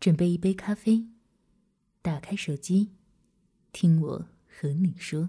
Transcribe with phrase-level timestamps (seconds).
[0.00, 1.04] 准备一杯咖啡，
[2.00, 2.88] 打开手机，
[3.70, 5.28] 听我和你说。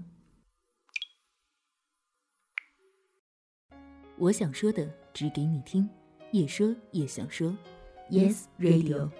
[4.17, 5.89] 我想说的，只给你听，
[6.31, 7.53] 也说也想说。
[8.09, 9.11] Yes Radio。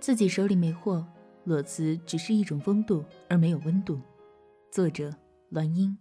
[0.00, 1.06] 自己手里没货，
[1.44, 4.00] 裸辞只是一种风度，而没有温度。
[4.72, 5.14] 作者：
[5.50, 5.96] 栾英。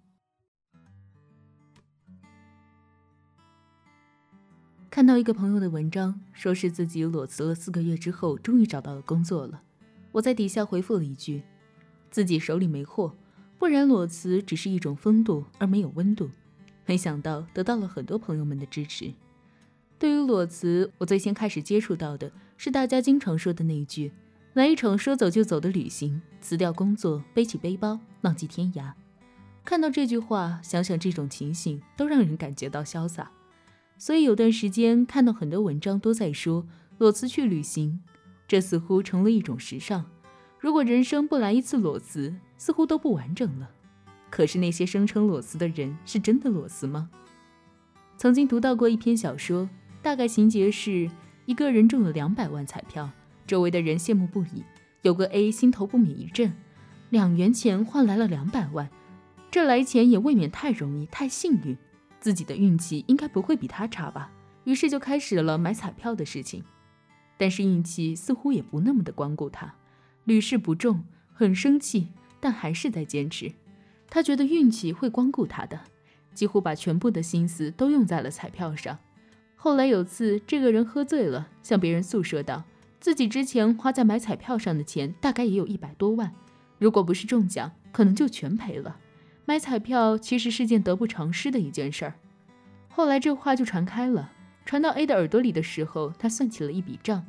[4.94, 9.64] 看到一个朋友的文章，说是自己裸辞了四个月之后，终于找到了工作了。
[10.12, 11.42] 我在底下回复了一句
[12.12, 13.16] ：“自己手里没货，
[13.58, 16.30] 不然裸辞只是一种风度，而没有温度。”
[16.86, 19.12] 没想到得到了很多朋友们的支持。
[19.98, 24.12] 对于裸辞，我最先开始接触到的是大家经常说的那一句
[24.54, 28.94] ：“来一场说走就走的旅行，辞掉工作，背起背包，浪迹天涯。”
[29.66, 33.32] 看到这句话，想想这种情形，都让人感觉到潇洒。
[33.98, 38.02] 所以有段时间看到很多文章都在说裸辞去旅行，
[38.48, 40.06] 这似乎成了一种时尚。
[40.60, 43.70] 如果人生不来一次裸辞，似乎都不完整了。
[44.30, 47.10] 可是那些声称裸辞的人是真的裸辞吗？
[48.18, 49.70] 曾经读到过一篇小说，
[50.02, 51.10] 大概情节是
[51.46, 53.10] 一个人中了两百万彩票，
[53.46, 54.64] 周围的人羡慕不已。
[55.02, 56.54] 有个 A 心头不免一震，
[57.10, 58.90] 两元钱换来了两百万，
[59.52, 61.78] 这来钱也未免太容易，太幸运。
[62.24, 64.32] 自己的运气应该不会比他差吧，
[64.64, 66.64] 于是就开始了买彩票的事情。
[67.38, 69.76] 但是运气似乎也不那么的光顾他，
[70.24, 73.52] 屡试不中，很生气，但还是在坚持。
[74.10, 75.82] 他觉得运气会光顾他的，
[76.34, 78.98] 几乎把全部的心思都用在了彩票上。
[79.58, 82.64] 后来有次，这个人喝醉了，向别人诉说道，
[83.02, 86.34] 自己之前花在买彩票上的钱大概也有一百多万，
[86.80, 88.98] 如果不是中奖，可能就全赔了。
[89.46, 92.14] 买彩票其实是件得不偿失的一件事儿。
[92.88, 94.32] 后来这话就传开了，
[94.66, 97.26] 传到 A 的耳朵里的时候，他算起了一笔账，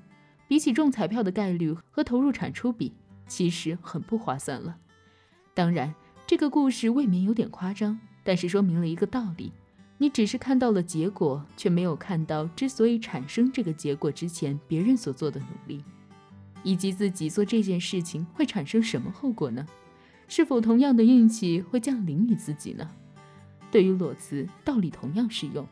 [0.47, 2.93] 比起中彩票的概率和投入产出比，
[3.27, 4.77] 其实很不划算了。
[5.55, 5.95] 当然，
[6.27, 9.53] 这个故事未免有点夸张，但是说明了一个道理：
[9.99, 15.83] 你只是看到了结果，却没有看到之所以产生这个结果之前别人所做的努力，
[16.63, 19.67] 以及自己做这件事情会产生什么后果呢？
[20.29, 22.91] 是否同样的运气会降临于自己呢？
[23.71, 25.67] 对于裸辞，道理同样适用。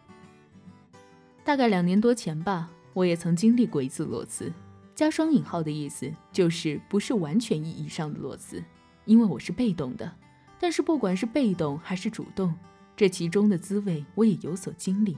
[1.45, 4.53] 大概两年多前吧，我也曾经历过一次裸辞，
[4.95, 8.63] 加双引号的意思就是不是完全意义上的裸辞，
[9.05, 10.13] 因为我是被动的。
[10.61, 12.55] 但是不管是被动还是主动，
[12.97, 15.17] 这其中的滋味我也有所经历。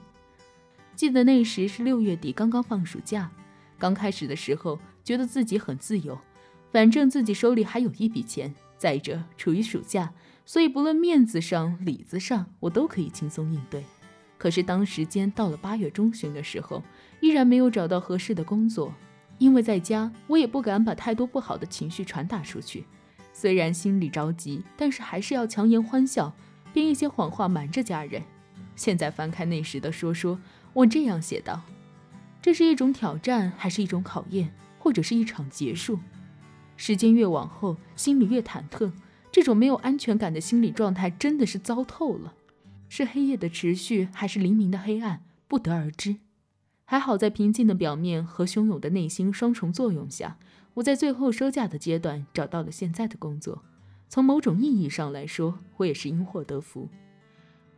[0.95, 3.31] 记得那时是六月底，刚刚放暑假，
[3.78, 6.19] 刚开始的时候觉得自己很自由，
[6.71, 8.55] 反正自己手里还有一笔钱。
[8.84, 10.12] 再者，处于暑假，
[10.45, 13.83] 所以不论面子上、里子上，我都可以轻松应对。
[14.37, 16.83] 可是当时间到了八月中旬的时候，
[17.21, 18.93] 依然没有找到合适的工作。
[19.39, 22.84] 因为在家，我也不敢把太多不好的情绪传达出去。
[23.33, 26.37] 虽然心里着急，但是还是要强颜欢笑，
[26.75, 28.22] 编一些谎话瞒着家人。
[28.77, 30.39] 现在翻开那时的说说，
[30.75, 31.62] 我这样写道：
[32.43, 35.99] 这是一种挑战，还是一种考验，或者是一场结束？
[36.77, 38.93] 时间越往后，心里越忐忑。
[39.31, 42.35] 这种没有安全感的心理状态真的是糟透了。
[42.89, 46.17] 是黑夜的持续，还是黎明的黑暗，不得而知。
[46.84, 50.37] 还好在平静的表面和汹涌的内心双重作用下，
[50.75, 53.63] 我在最后收假的阶段找到了现在的工作。
[54.09, 56.89] 从某种意义上来说，我也是因祸得福。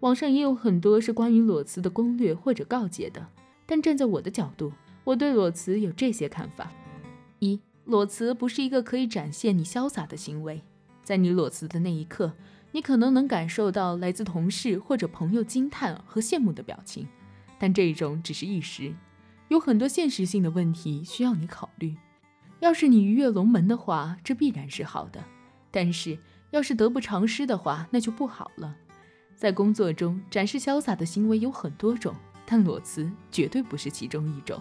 [0.01, 3.29] 网上也有很多是关于裸辞的攻略或者告诫的，
[3.65, 4.73] 但站在我的角度，
[5.05, 6.71] 我对裸辞有这些看法：
[7.39, 7.59] 一。
[7.87, 10.61] 裸辞不是一个可以展现你潇洒的行为，
[11.05, 12.33] 在你裸辞的那一刻，
[12.73, 17.07] 你可能能感受到来自同事或者朋友惊叹和羡慕的表情，
[17.61, 18.93] 但这种只是一时，
[19.49, 21.97] 有很多现实性的问题需要你考虑。
[22.59, 25.21] 要是你鱼跃龙门的话，这必然是好的；
[25.71, 26.19] 但是
[26.51, 28.75] 要是得不偿失的话，那就不好了。
[29.37, 32.13] 在工作中展示潇洒的行为有很多种，
[32.45, 34.61] 但裸辞绝对不是其中一种。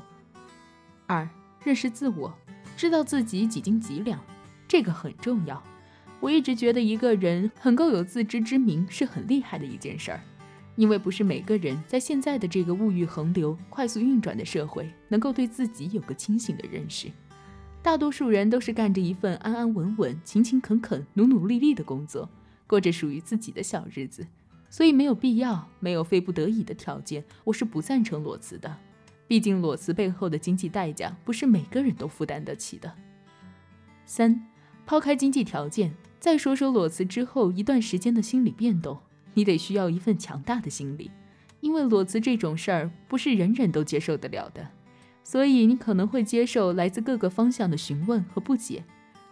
[1.07, 1.27] 二，
[1.63, 2.31] 认识自我。
[2.75, 4.19] 知道自己几斤几两，
[4.67, 5.61] 这个很重要。
[6.19, 10.21] 我一直觉得一个人很够有自知之明是很厉害的一件事儿，
[10.75, 17.09] 因为不是每个人在现在的这个物欲横流、快速运转的社会能够对自己有个清醒的认识。
[17.81, 22.27] 大多数人都是干着一份安安稳稳、勤勤恳恳、努努力力的工作，
[22.65, 24.25] 过着属于自己的小日子，
[24.69, 28.75] 所以没有必要、没有非不得已的条件，我是不赞成裸辞的。
[29.27, 32.93] 毕竟裸辞背后的经济代价不是每个人都负担得起的。
[34.05, 34.47] 三，
[34.85, 38.99] 抛开经济条件，再说说裸辞之后一段时间的心理变动，
[39.33, 41.09] 你得需要一份强大的心理，
[41.59, 44.69] 因为裸辞这种事儿不是人人都接受得了的。
[45.23, 48.83] 所以你可能会接受来自各个方向的询问和不解。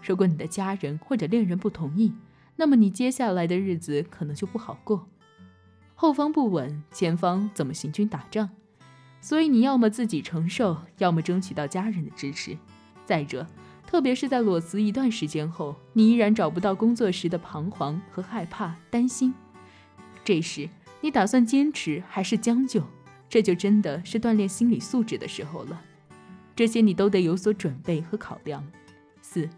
[0.01, 2.11] 如果你的家人或者恋人不同意，
[2.55, 5.07] 那么你接下来的日子可能就不好过。
[5.93, 8.49] 后方不稳，前方怎么行军打仗？
[9.23, 12.57] 所以你要么自己承受，要么争取到家人的支持。
[13.05, 13.47] 再者，
[13.87, 19.33] 特别是在裸辞一段时间后，你依然找不到工作时的彷徨和害怕、担心。
[20.25, 20.67] 这时，
[20.99, 22.83] 你打算坚持还是将就？
[23.29, 25.81] 这就真的是锻炼心理素质的时候了。
[26.53, 28.61] 这些你都得有所准备和考量。
[29.21, 29.49] 四，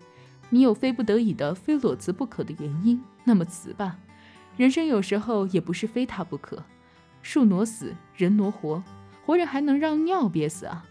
[0.52, 3.98] 你有非不得已的非裸辞不可的原因，那么辞吧。
[4.58, 6.64] 人生有时候也不是非他不可。
[7.24, 8.84] 树挪死，人挪活，
[9.25, 10.86] 活人还能让尿憋死啊？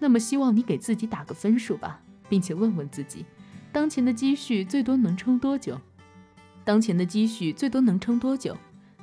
[0.00, 3.24] 那么希望你给自己打个分数吧，并且问问自己，
[3.70, 5.80] 当前的积蓄最多能撑多久？
[6.64, 8.56] 当前的积蓄最多能撑多久？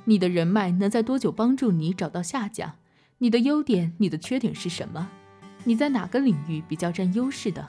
[0.04, 2.76] 你的人脉能在多久帮助你找到下家？
[3.18, 5.08] 你的优点，你的缺点是什么？
[5.64, 7.68] 你在哪个领域比较占优势的？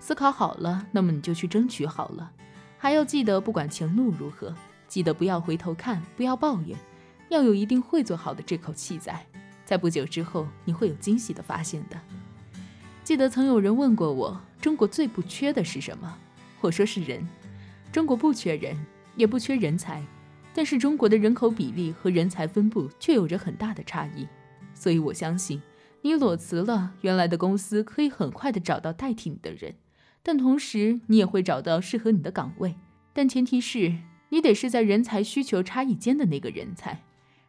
[0.00, 2.32] 思考好了，那么你就去争取好了。
[2.78, 4.54] 还要记得，不管前路如何，
[4.86, 6.78] 记得不要回头看，不要抱怨，
[7.28, 9.26] 要有一定会做好的这口气在。
[9.68, 12.00] 在不久之后，你会有惊喜的发现的。
[13.04, 16.16] 记得曾有人问过我，中国最不缺的是什么？
[16.62, 17.28] 我说是人。
[17.92, 18.74] 中国不缺人，
[19.14, 20.02] 也不缺人才，
[20.54, 24.26] 但是中国的人口比例和人才分布却有着很大的差异。
[24.72, 25.60] 所以我相信，
[26.00, 29.74] 你裸辞了，原来的公司可以很快的找到代替你的人，
[30.22, 32.76] 但同时你也会找到适合你的岗位，
[33.12, 33.96] 但前提是
[34.30, 37.02] 你得是在人才需求差异间的那个人才。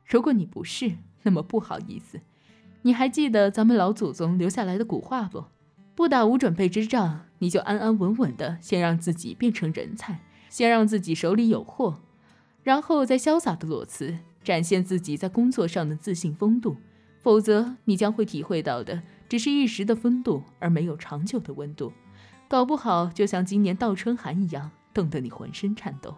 [0.06, 2.20] 如果你不是，那么不好意思。
[2.84, 5.46] 你还记得咱们老祖宗留下来的古话不？
[5.96, 12.00] 不打无准备之仗，你就安安稳稳的先让自己变成人才，先让自己手里有货，
[12.64, 16.78] 然后再潇洒的裸辞，展现自己在工作上的自信风度。
[17.22, 21.92] 否则，你将会体会到的只是一时的风度，而没有长久的温度。
[22.48, 26.16] 搞不好，就像今年倒春寒一样，冻得你浑身颤抖。